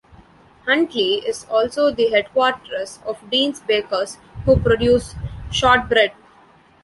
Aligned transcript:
Huntly 0.65 1.17
is 1.23 1.45
also 1.47 1.91
the 1.91 2.09
headquarters 2.09 2.97
of 3.05 3.19
Dean's 3.29 3.59
bakers, 3.59 4.17
who 4.45 4.55
produce 4.57 5.13
shortbread. 5.51 6.13